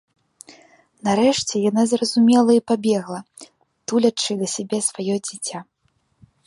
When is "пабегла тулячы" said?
2.73-4.33